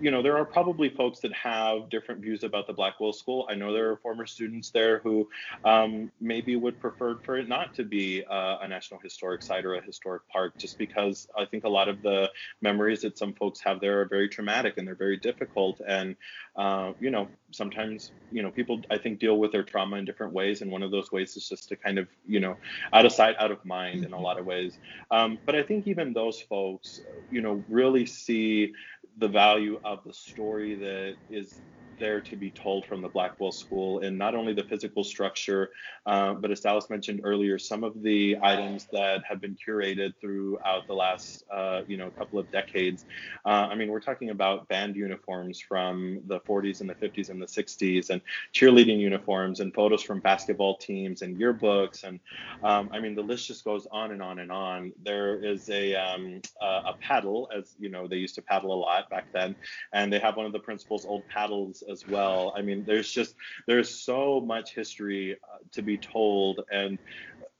[0.00, 3.46] you know, there are probably folks that have different views about the Blackwell School.
[3.50, 5.28] I know there are former students there who
[5.64, 9.74] um, maybe would prefer for it not to be uh, a National Historic Site or
[9.74, 12.30] a historic park, just because I think a lot of the
[12.62, 15.80] memories that some folks have there are very traumatic and they're very difficult.
[15.86, 16.16] And,
[16.56, 20.32] uh, you know, sometimes, you know, people I think deal with their trauma in different
[20.32, 20.62] ways.
[20.62, 22.56] And one of those ways is just to kind of, you know,
[22.92, 24.78] out of sight, out of mind in a lot of ways.
[25.10, 28.72] Um, but I think even those folks, you know, really see
[29.18, 31.60] the value of the story that is
[31.98, 35.70] there to be told from the Blackwell School and not only the physical structure,
[36.06, 40.86] uh, but as Dallas mentioned earlier, some of the items that have been curated throughout
[40.86, 43.04] the last, uh, you know, couple of decades.
[43.44, 47.40] Uh, I mean, we're talking about band uniforms from the 40s and the 50s and
[47.40, 48.20] the 60s, and
[48.54, 52.20] cheerleading uniforms, and photos from basketball teams, and yearbooks, and
[52.62, 54.92] um, I mean, the list just goes on and on and on.
[55.02, 59.08] There is a um, a paddle, as you know, they used to paddle a lot
[59.10, 59.56] back then,
[59.92, 62.52] and they have one of the principal's old paddles as well.
[62.56, 63.34] I mean, there's just
[63.66, 66.98] there's so much history uh, to be told, and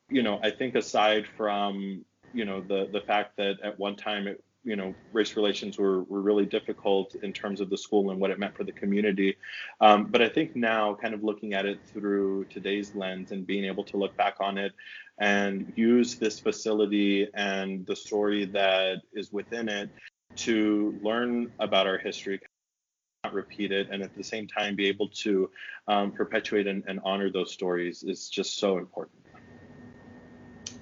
[0.09, 4.27] you know, I think aside from you know the the fact that at one time
[4.27, 8.21] it you know race relations were, were really difficult in terms of the school and
[8.21, 9.37] what it meant for the community
[9.81, 13.65] um, but i think now kind of looking at it through today's lens and being
[13.65, 14.73] able to look back on it
[15.19, 19.89] and use this facility and the story that is within it
[20.35, 22.41] to learn about our history
[23.33, 25.51] repeat it and at the same time be able to
[25.89, 29.17] um, perpetuate and, and, honor those stories is just so important.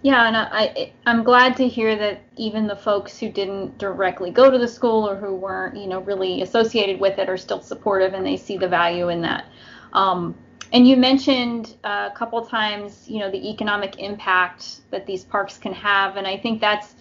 [0.02, 4.50] Yeah and I, i'm glad to hear that even the folks who didn't directly go
[4.50, 8.12] to the school or who weren't you know really associated with it are still supportive
[8.12, 9.46] and they see the value in that.
[9.94, 10.35] Um,
[10.74, 15.72] and you mentioned a couple times you know the economic impact that these parks can
[15.72, 16.94] have and i think that's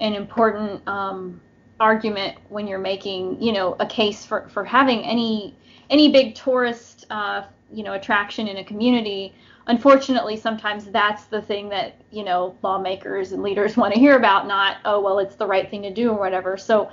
[0.00, 1.40] an important um,
[1.80, 5.54] argument when you're making, you know, a case for, for having any
[5.90, 9.34] any big tourist, uh, you know, attraction in a community.
[9.68, 14.46] Unfortunately, sometimes that's the thing that you know lawmakers and leaders want to hear about,
[14.46, 16.56] not oh well, it's the right thing to do or whatever.
[16.56, 16.90] So,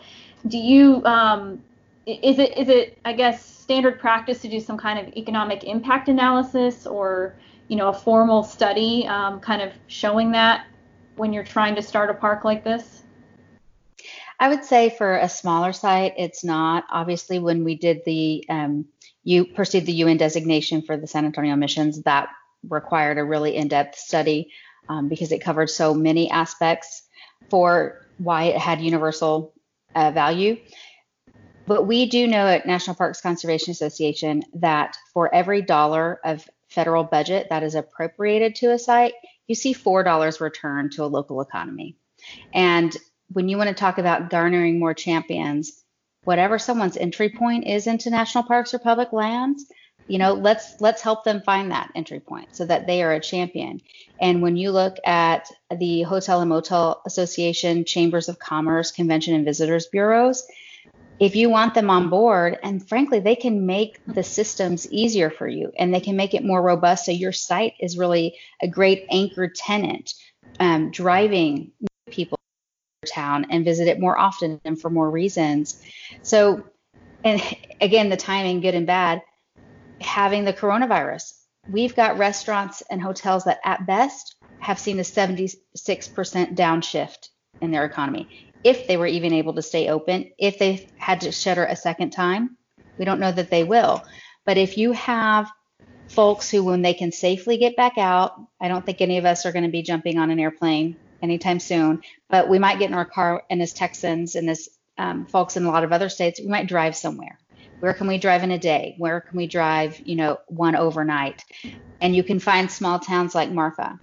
[0.47, 1.63] do you um,
[2.05, 6.07] is it is it I guess standard practice to do some kind of economic impact
[6.07, 7.35] analysis or
[7.67, 10.67] you know a formal study um, kind of showing that
[11.15, 12.94] when you're trying to start a park like this?
[14.39, 16.85] I would say for a smaller site, it's not.
[16.89, 18.85] Obviously, when we did the um,
[19.23, 22.29] you pursued the UN designation for the San Antonio missions, that
[22.69, 24.51] required a really in-depth study
[24.89, 27.03] um, because it covered so many aspects
[27.49, 29.53] for why it had universal
[29.95, 30.57] uh, value.
[31.67, 37.03] But we do know at National Parks Conservation Association that for every dollar of federal
[37.03, 39.13] budget that is appropriated to a site,
[39.47, 41.97] you see $4 return to a local economy.
[42.53, 42.95] And
[43.31, 45.83] when you want to talk about garnering more champions,
[46.23, 49.65] whatever someone's entry point is into national parks or public lands,
[50.07, 53.19] you know, let's let's help them find that entry point so that they are a
[53.19, 53.81] champion.
[54.21, 59.45] And when you look at the Hotel and Motel Association, Chambers of Commerce, Convention and
[59.45, 60.45] Visitors Bureaus,
[61.19, 65.47] if you want them on board, and frankly, they can make the systems easier for
[65.47, 69.05] you and they can make it more robust so your site is really a great
[69.09, 70.13] anchor tenant,
[70.59, 71.71] um, driving
[72.11, 72.38] people
[73.05, 75.81] town and visit it more often and for more reasons.
[76.21, 76.63] So,
[77.23, 77.41] and
[77.81, 79.21] again, the timing, good and bad,
[80.01, 81.33] having the coronavirus,
[81.69, 85.55] we've got restaurants and hotels that at best have seen a 76%
[86.55, 87.29] downshift
[87.61, 91.31] in their economy if they were even able to stay open, if they had to
[91.31, 92.57] shutter a second time.
[92.97, 94.03] We don't know that they will.
[94.43, 95.51] But if you have
[96.07, 99.45] folks who, when they can safely get back out, I don't think any of us
[99.45, 102.95] are going to be jumping on an airplane anytime soon, but we might get in
[102.95, 106.39] our car and as Texans and as um, folks in a lot of other states,
[106.39, 107.38] we might drive somewhere.
[107.80, 108.95] Where can we drive in a day?
[108.97, 111.43] Where can we drive, you know, one overnight?
[112.01, 113.99] And you can find small towns like Marfa.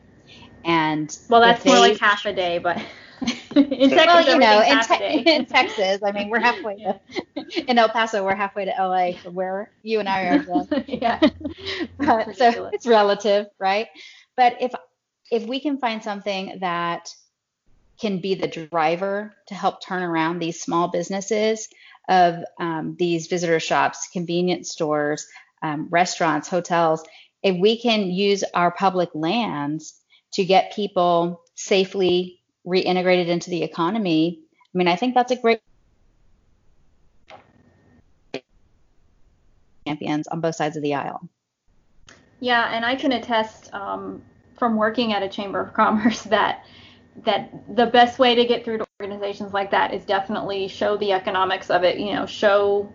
[0.64, 2.76] And well, that's they, more like half a day, but
[3.56, 7.00] in Texas, well, you know, in, te- in, Texas, I mean, we're halfway to
[7.70, 10.66] in El Paso, we're halfway to LA where you and I are.
[10.86, 11.20] yeah.
[11.98, 13.88] but, so it's relative, right?
[14.36, 14.72] But if
[15.32, 17.08] if we can find something that
[17.98, 21.68] can be the driver to help turn around these small businesses
[22.08, 25.26] of um, these visitor shops, convenience stores,
[25.62, 27.02] um, restaurants, hotels,
[27.42, 29.94] if we can use our public lands
[30.34, 34.38] to get people safely reintegrated into the economy,
[34.74, 35.60] I mean, I think that's a great
[39.86, 41.26] champions on both sides of the aisle.
[42.40, 44.22] Yeah, and I can attest um,
[44.58, 46.64] from working at a chamber of commerce that
[47.24, 51.12] that the best way to get through to organizations like that is definitely show the
[51.12, 51.98] economics of it.
[51.98, 52.90] You know, show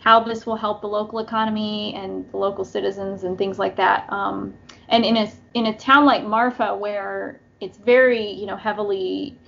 [0.00, 4.12] how this will help the local economy and the local citizens and things like that.
[4.12, 4.54] Um,
[4.88, 9.38] and in a in a town like Marfa, where it's very you know heavily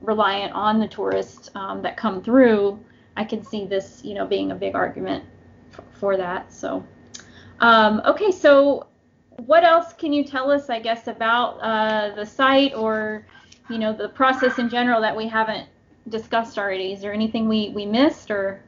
[0.00, 2.78] reliant on the tourists um, that come through.
[3.16, 5.24] I can see this you know being a big argument
[5.72, 6.52] f- for that.
[6.52, 6.84] So
[7.60, 8.88] um, okay, so
[9.46, 13.26] what else can you tell us, I guess, about uh, the site or
[13.68, 15.68] you know the process in general that we haven't
[16.08, 16.92] discussed already?
[16.92, 18.62] Is there anything we we missed or?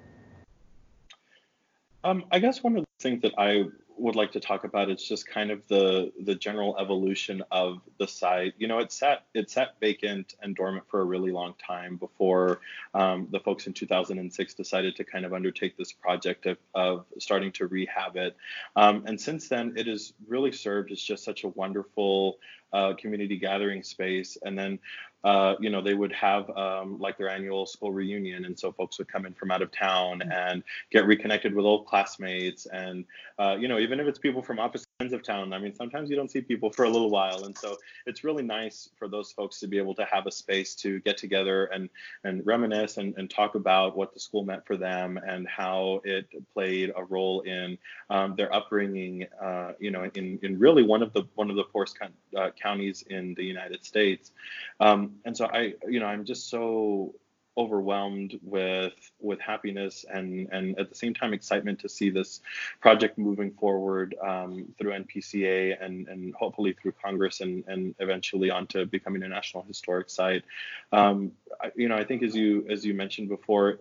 [2.04, 3.64] Um, I guess one of the things that I
[4.02, 8.08] would like to talk about is just kind of the the general evolution of the
[8.08, 8.54] site.
[8.58, 12.60] You know, it sat it sat vacant and dormant for a really long time before
[12.94, 17.52] um, the folks in 2006 decided to kind of undertake this project of, of starting
[17.52, 18.36] to rehab it.
[18.74, 22.38] Um, and since then, it has really served as just such a wonderful
[22.72, 24.36] uh, community gathering space.
[24.42, 24.78] And then
[25.24, 28.98] uh, you know, they would have um, like their annual school reunion, and so folks
[28.98, 33.04] would come in from out of town and get reconnected with old classmates, and
[33.38, 36.14] uh, you know, even if it's people from opposite of town, I mean, sometimes you
[36.14, 39.58] don't see people for a little while, and so it's really nice for those folks
[39.60, 41.90] to be able to have a space to get together and
[42.22, 46.26] and reminisce and, and talk about what the school meant for them and how it
[46.54, 47.76] played a role in
[48.10, 51.64] um, their upbringing, uh, you know, in in really one of the one of the
[51.64, 51.98] poorest
[52.36, 54.30] uh, counties in the United States.
[54.78, 57.14] Um, and so I, you know, I'm just so
[57.56, 62.40] overwhelmed with with happiness and and at the same time excitement to see this
[62.80, 68.86] project moving forward um, through NPCA and and hopefully through Congress and and eventually onto
[68.86, 70.44] becoming a national historic site.
[70.92, 73.78] Um, I, you know, I think as you as you mentioned before,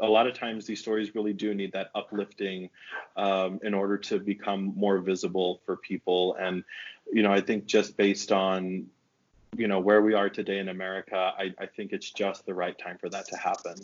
[0.00, 2.70] a lot of times these stories really do need that uplifting
[3.16, 6.64] um, in order to become more visible for people and
[7.12, 8.86] you know i think just based on
[9.56, 12.78] you know where we are today in America, I, I think it's just the right
[12.78, 13.74] time for that to happen.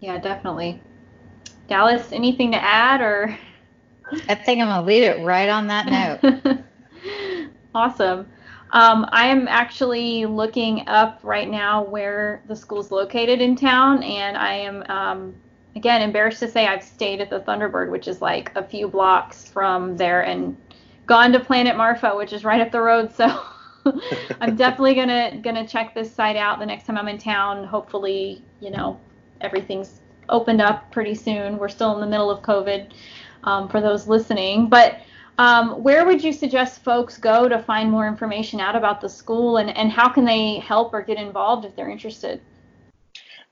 [0.00, 0.82] Yeah, definitely.
[1.68, 3.36] Dallas, anything to add or?
[4.28, 5.86] I think I'm gonna leave it right on that
[6.22, 7.44] note.
[7.74, 8.26] awesome.
[8.72, 14.36] Um, I am actually looking up right now where the school's located in town, and
[14.36, 15.34] I am um,
[15.76, 19.48] again embarrassed to say I've stayed at the Thunderbird, which is like a few blocks
[19.48, 20.56] from there, and
[21.10, 23.12] gone to Planet Marfa, which is right up the road.
[23.12, 23.42] So
[24.40, 27.64] I'm definitely gonna gonna check this site out the next time I'm in town.
[27.64, 29.00] Hopefully, you know,
[29.40, 31.58] everything's opened up pretty soon.
[31.58, 32.92] We're still in the middle of COVID
[33.42, 35.00] um, for those listening, but.
[35.38, 39.56] Um, where would you suggest folks go to find more information out about the school
[39.56, 42.42] and, and how can they help or get involved if they're interested?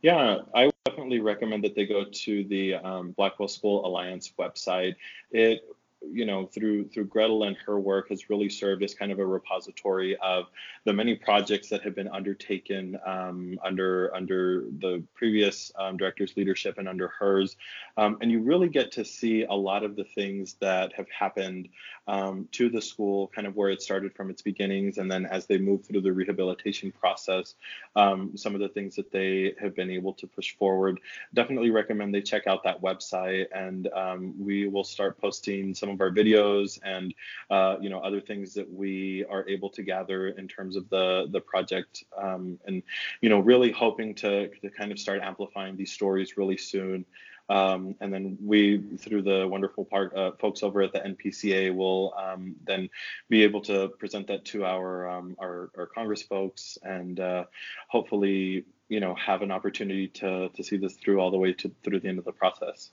[0.02, 4.96] Yeah, I definitely recommend that they go to the um, Blackwell School Alliance website.
[5.30, 5.62] It
[6.01, 9.26] you know, through through Gretel and her work has really served as kind of a
[9.26, 10.46] repository of
[10.84, 16.78] the many projects that have been undertaken um, under under the previous um, director's leadership
[16.78, 17.57] and under hers,
[17.96, 21.68] um, and you really get to see a lot of the things that have happened
[22.07, 25.46] um, to the school, kind of where it started from its beginnings, and then as
[25.46, 27.55] they move through the rehabilitation process,
[27.96, 31.01] um, some of the things that they have been able to push forward.
[31.34, 36.01] Definitely recommend they check out that website, and um, we will start posting some of
[36.01, 37.14] our videos and
[37.51, 41.28] uh, you know other things that we are able to gather in terms of the
[41.30, 42.82] the project, um, and
[43.20, 47.05] you know really hoping to to kind of start amplifying these stories really soon.
[47.51, 52.12] Um, and then we, through the wonderful part, uh, folks over at the NPCA, will
[52.18, 52.91] um, then
[53.30, 57.45] be able to present that to our um, our, our, Congress folks, and uh,
[57.89, 61.70] hopefully, you know, have an opportunity to to see this through all the way to
[61.82, 62.91] through the end of the process.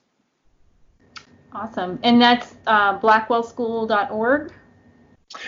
[1.56, 4.52] Awesome, and that's uh, blackwellschool.org.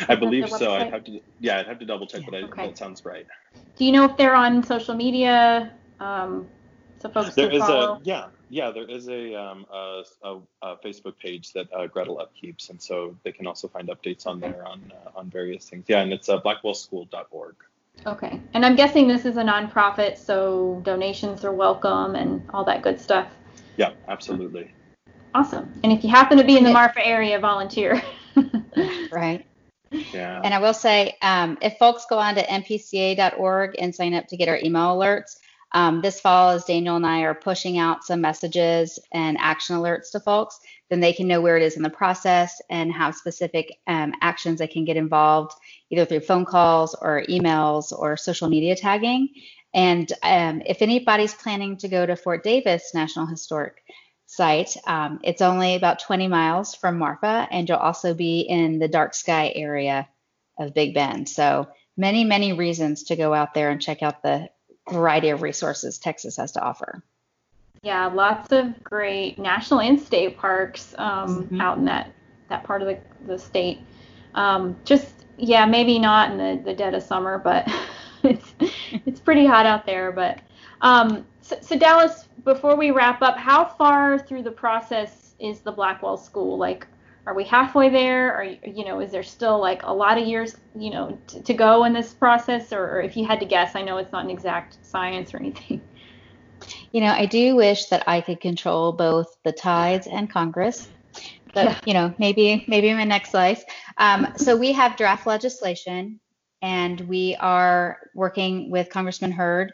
[0.08, 0.74] I believe so.
[0.74, 3.28] I'd have to, yeah, I'd have to double check, yeah, but I, that sounds right.
[3.76, 5.74] Do you know if they're on social media?
[6.00, 6.48] Um,
[7.00, 7.96] so folks there is follow?
[7.96, 12.18] a yeah yeah there is a um a, a, a Facebook page that uh, Gretel
[12.18, 15.86] upkeeps and so they can also find updates on there on uh, on various things
[15.88, 17.56] yeah and it's uh, blackwellschool.org.
[18.06, 22.84] Okay, and I'm guessing this is a nonprofit, so donations are welcome and all that
[22.84, 23.28] good stuff.
[23.76, 24.72] Yeah, absolutely.
[25.38, 25.72] Awesome.
[25.84, 28.02] And if you happen to be in the Marfa area, volunteer.
[29.12, 29.46] right.
[30.12, 30.42] Yeah.
[30.44, 34.36] And I will say, um, if folks go on to npca.org and sign up to
[34.36, 35.38] get our email alerts,
[35.74, 40.10] um, this fall, as Daniel and I are pushing out some messages and action alerts
[40.14, 40.60] to folks,
[40.90, 44.58] then they can know where it is in the process and have specific um, actions
[44.58, 45.54] they can get involved,
[45.92, 49.30] either through phone calls or emails or social media tagging.
[49.76, 53.84] And um, if anybody's planning to go to Fort Davis National Historic
[54.38, 58.88] Site, um, it's only about 20 miles from Marfa, and you'll also be in the
[58.88, 60.08] dark sky area
[60.60, 61.28] of Big Bend.
[61.28, 61.68] So
[61.98, 64.48] many, many reasons to go out there and check out the
[64.92, 67.04] variety of resources Texas has to offer.
[67.82, 71.60] Yeah, lots of great national and state parks um, mm-hmm.
[71.60, 72.14] out in that
[72.50, 73.80] that part of the, the state.
[74.36, 77.68] Um, just yeah, maybe not in the, the dead of summer, but
[78.24, 78.54] it's
[79.04, 80.12] it's pretty hot out there.
[80.12, 80.42] But
[80.82, 85.72] um, so, so Dallas, before we wrap up, how far through the process is the
[85.72, 86.58] Blackwell School?
[86.58, 86.88] Like,
[87.28, 88.36] are we halfway there?
[88.36, 91.54] Or you know is there still like a lot of years you know t- to
[91.54, 92.72] go in this process?
[92.72, 95.38] Or, or, if you had to guess i know it's not an exact science or
[95.38, 95.82] anything.
[96.92, 100.90] You know i do wish that i could control both the tides and congress
[101.54, 101.80] but yeah.
[101.86, 103.64] you know maybe maybe in my next life.
[104.00, 106.20] Um, so we have draft legislation
[106.64, 109.74] and we are working with congressman hurd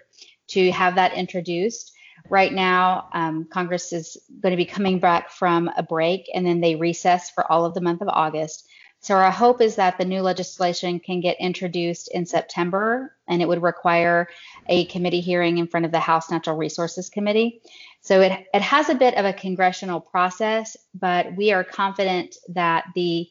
[0.50, 1.93] to have that introduced
[2.30, 6.62] Right now, um, Congress is going to be coming back from a break and then
[6.62, 8.68] they recess for all of the month of August.
[9.02, 13.48] So our hope is that the new legislation can get introduced in September and it
[13.50, 14.30] would require
[14.68, 17.62] a committee hearing in front of the House Natural Resources Committee.
[18.00, 22.86] So it, it has a bit of a congressional process, but we are confident that
[22.96, 23.30] the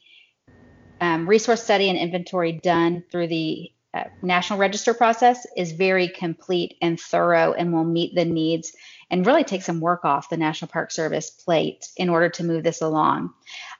[1.01, 6.77] um, resource study and inventory done through the uh, National Register process is very complete
[6.81, 8.73] and thorough and will meet the needs
[9.11, 12.65] and really take some work off the National Park Service plate in order to move
[12.65, 13.35] this along.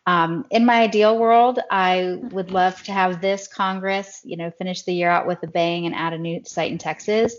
[0.07, 4.83] Um, in my ideal world, I would love to have this Congress, you know, finish
[4.83, 7.35] the year out with a bang and add a new site in Texas.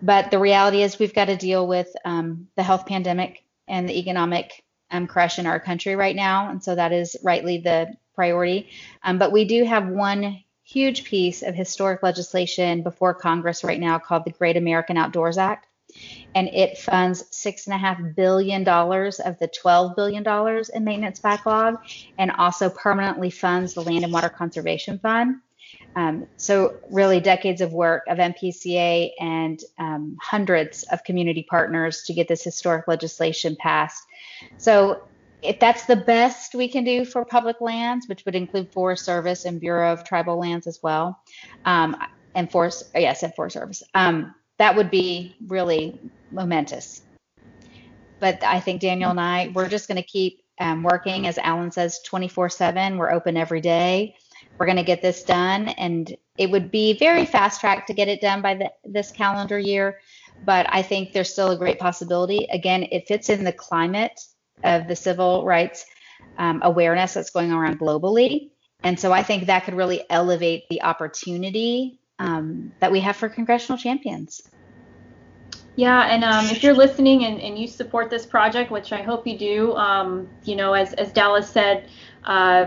[0.00, 3.98] But the reality is, we've got to deal with um, the health pandemic and the
[3.98, 8.70] economic um, crash in our country right now, and so that is rightly the priority.
[9.02, 13.98] Um, but we do have one huge piece of historic legislation before Congress right now
[13.98, 15.66] called the Great American Outdoors Act.
[16.36, 21.78] And it funds $6.5 billion of the $12 billion in maintenance backlog
[22.16, 25.36] and also permanently funds the Land and Water Conservation Fund.
[25.96, 32.14] Um, so, really, decades of work of NPCA and um, hundreds of community partners to
[32.14, 34.04] get this historic legislation passed.
[34.56, 35.02] So,
[35.42, 39.44] if that's the best we can do for public lands, which would include Forest Service
[39.44, 41.20] and Bureau of Tribal Lands as well,
[41.64, 41.96] um,
[42.34, 45.98] and Forest, yes, and Forest Service, um, that would be really
[46.30, 47.02] momentous.
[48.18, 51.72] But I think Daniel and I, we're just going to keep um, working, as Alan
[51.72, 52.98] says, 24/7.
[52.98, 54.14] We're open every day.
[54.58, 58.08] We're going to get this done, and it would be very fast track to get
[58.08, 60.00] it done by the, this calendar year.
[60.44, 62.46] But I think there's still a great possibility.
[62.52, 64.20] Again, it fits in the climate
[64.62, 65.86] of the civil rights
[66.38, 68.50] um, awareness that's going around globally.
[68.82, 73.28] And so I think that could really elevate the opportunity um, that we have for
[73.28, 74.42] congressional champions.
[75.76, 79.26] Yeah, and um, if you're listening and, and, you support this project, which I hope
[79.26, 81.88] you do, um, you know, as, as Dallas said,
[82.24, 82.66] uh,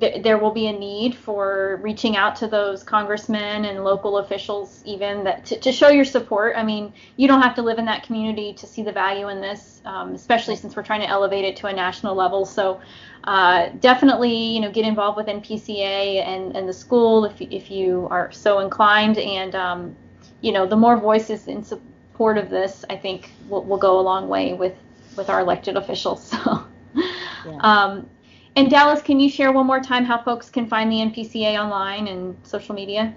[0.00, 4.82] th- there will be a need for reaching out to those congressmen and local officials,
[4.84, 6.54] even that to, to, show your support.
[6.56, 9.40] I mean, you don't have to live in that community to see the value in
[9.40, 12.44] this, um, especially since we're trying to elevate it to a national level.
[12.44, 12.80] So
[13.24, 18.06] uh, definitely, you know, get involved with NPCA and, and the school if, if you
[18.10, 19.18] are so inclined.
[19.18, 19.96] And, um,
[20.40, 24.02] you know, the more voices in support of this, I think will, will go a
[24.02, 24.74] long way with,
[25.16, 26.34] with our elected officials.
[26.96, 27.58] So, yeah.
[27.60, 28.10] um,
[28.56, 32.08] and Dallas, can you share one more time how folks can find the NPCA online
[32.08, 33.14] and social media?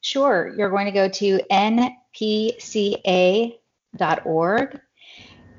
[0.00, 0.54] Sure.
[0.56, 2.00] You're going to go to npca.org.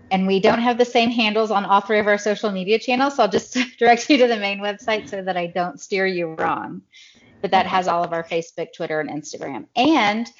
[0.09, 3.17] And we don't have the same handles on all three of our social media channels,
[3.17, 6.33] so I'll just direct you to the main website so that I don't steer you
[6.35, 6.81] wrong.
[7.41, 9.65] But that has all of our Facebook, Twitter, and Instagram.
[9.75, 10.31] And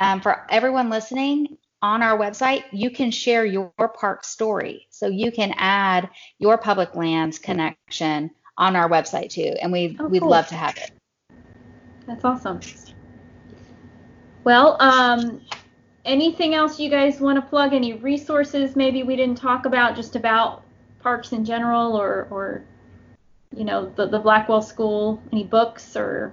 [0.00, 4.86] um, for everyone listening, on our website, you can share your park story.
[4.90, 9.54] So you can add your public lands connection on our website too.
[9.62, 10.30] And we, oh, we'd cool.
[10.30, 10.92] love to have it.
[12.06, 12.60] That's awesome.
[14.44, 15.40] Well, um,
[16.04, 17.72] anything else you guys want to plug?
[17.72, 20.62] Any resources maybe we didn't talk about just about
[21.00, 22.64] parks in general or, or
[23.56, 25.22] you know, the, the Blackwell School?
[25.32, 26.32] Any books or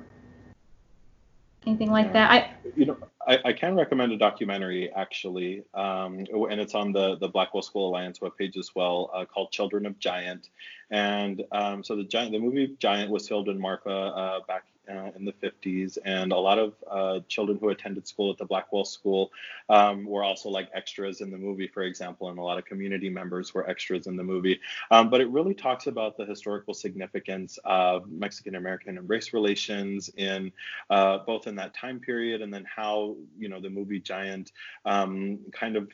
[1.65, 2.31] anything like that?
[2.31, 7.17] I, you know, I, I, can recommend a documentary actually, um, and it's on the
[7.17, 10.49] the Blackwell School Alliance webpage as well, uh, called Children of Giant.
[10.89, 15.11] And um, so the giant, the movie Giant was filmed in Marfa uh, back uh,
[15.15, 18.85] in the 50s, and a lot of uh, children who attended school at the Blackwell
[18.85, 19.31] School
[19.69, 23.09] um, were also like extras in the movie, for example, and a lot of community
[23.09, 24.59] members were extras in the movie.
[24.91, 30.09] Um, but it really talks about the historical significance of Mexican American and race relations
[30.17, 30.51] in
[30.89, 34.51] uh, both in that time period and then how you know the movie Giant
[34.85, 35.91] um, kind of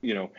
[0.00, 0.30] you know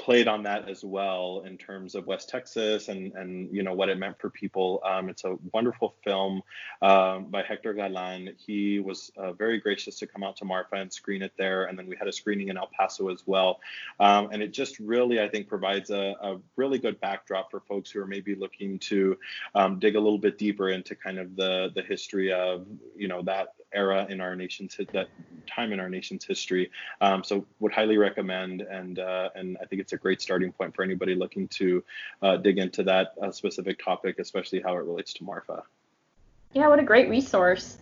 [0.00, 3.88] played on that as well in terms of West Texas and and you know what
[3.88, 4.80] it meant for people.
[4.84, 6.42] Um, it's a wonderful film
[6.80, 8.34] um, by Hector Galan.
[8.38, 11.78] He was uh, very gracious to come out to Marfa and screen it there, and
[11.78, 13.60] then we had a screening in El Paso as well.
[14.00, 17.90] Um, and it just really, I think, provides a, a, really good backdrop for folks
[17.90, 19.18] who are maybe looking to
[19.54, 23.22] um, dig a little bit deeper into kind of the the history of you know
[23.22, 25.08] that era in our nation's that
[25.46, 26.70] time in our nation's history.
[27.00, 30.74] Um, so would highly recommend, and uh, and I think it's a great starting point
[30.74, 31.84] for anybody looking to
[32.22, 35.62] uh, dig into that uh, specific topic, especially how it relates to Marfa.
[36.52, 37.78] Yeah, what a great resource.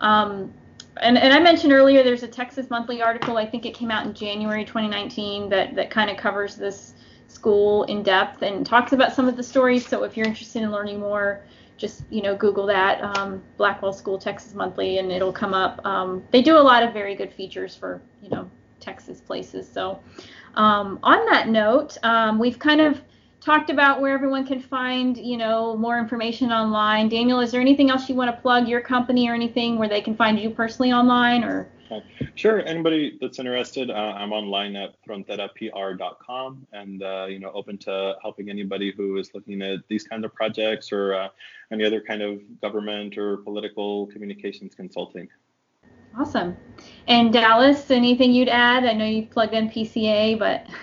[0.00, 0.52] Um,
[1.00, 3.36] and, and I mentioned earlier there's a Texas Monthly article.
[3.36, 6.94] I think it came out in January 2019 that that kind of covers this
[7.28, 9.86] school in depth and talks about some of the stories.
[9.86, 11.42] So if you're interested in learning more
[11.80, 15.84] just you know Google that um, Blackwell School Texas Monthly, and it'll come up.
[15.84, 19.68] Um, they do a lot of very good features for you know Texas places.
[19.68, 19.98] So
[20.54, 23.00] um, on that note, um, we've kind of
[23.40, 27.08] talked about where everyone can find you know more information online.
[27.08, 30.02] Daniel, is there anything else you want to plug your company or anything where they
[30.02, 31.66] can find you personally online or?
[32.34, 32.60] Sure.
[32.60, 38.50] Anybody that's interested, uh, I'm online at fronterapr.com and, uh, you know, open to helping
[38.50, 41.28] anybody who is looking at these kinds of projects or uh,
[41.72, 45.28] any other kind of government or political communications consulting.
[46.18, 46.56] Awesome.
[47.06, 48.84] And Dallas, anything you'd add?
[48.84, 50.66] I know you plugged NPCA, but.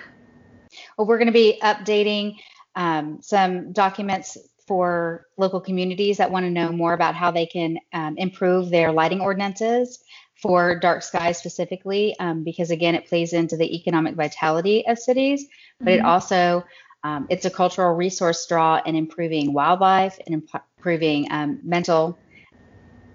[0.95, 2.35] Well, we're going to be updating
[2.75, 4.37] um, some documents
[4.67, 8.91] for local communities that want to know more about how they can um, improve their
[8.91, 10.03] lighting ordinances
[10.41, 15.47] for dark skies specifically, um, because again, it plays into the economic vitality of cities,
[15.79, 15.99] but mm-hmm.
[15.99, 16.63] it also
[17.03, 20.43] um, it's a cultural resource draw in improving wildlife and
[20.77, 22.17] improving um, mental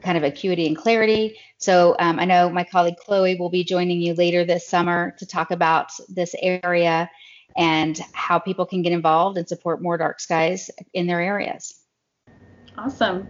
[0.03, 1.39] kind of acuity and clarity.
[1.59, 5.27] So um, I know my colleague Chloe will be joining you later this summer to
[5.27, 7.11] talk about this area
[7.57, 11.75] and how people can get involved and support more dark skies in their areas.
[12.77, 13.29] Awesome.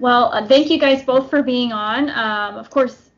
[0.00, 2.08] Well, uh, thank you guys both for being on.
[2.08, 3.10] Um, of course,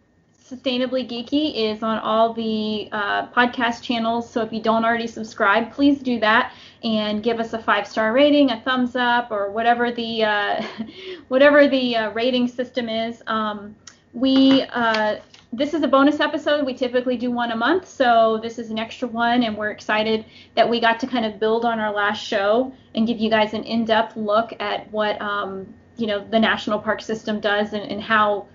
[0.45, 4.29] Sustainably Geeky is on all the uh, podcast channels.
[4.29, 6.53] So if you don't already subscribe, please do that
[6.83, 10.67] and give us a five star rating, a thumbs up, or whatever the uh,
[11.29, 13.23] whatever the uh, rating system is.
[13.29, 13.77] Um,
[14.13, 15.21] we uh,
[15.53, 16.67] this is a bonus episode.
[16.67, 20.25] We typically do one a month, so this is an extra one, and we're excited
[20.57, 23.55] that we got to kind of build on our last show and give you guys
[23.55, 28.01] an in-depth look at what um, you know the national park system does and, and
[28.01, 28.47] how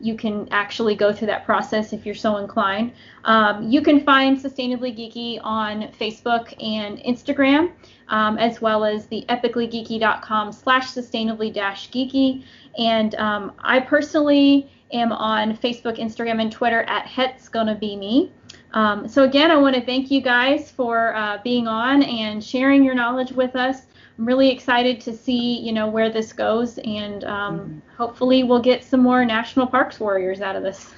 [0.00, 2.92] you can actually go through that process if you're so inclined.
[3.24, 7.72] Um, you can find Sustainably Geeky on Facebook and Instagram,
[8.08, 12.44] um, as well as the epicallygeeky.com slash sustainably dash geeky.
[12.76, 18.32] And um, I personally am on Facebook, Instagram, and Twitter at Het's Gonna Be Me.
[18.74, 22.84] Um, so again, I want to thank you guys for uh, being on and sharing
[22.84, 23.82] your knowledge with us.
[24.18, 27.96] I'm really excited to see, you know, where this goes, and um, mm-hmm.
[27.96, 30.94] hopefully we'll get some more national parks warriors out of this.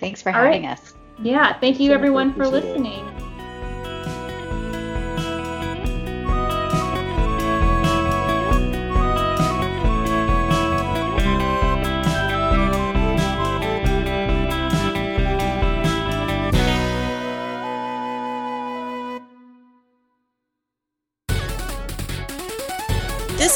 [0.00, 0.72] Thanks for All having right.
[0.72, 0.94] us.
[1.22, 3.06] Yeah, thank you everyone for listening.
[3.16, 3.31] This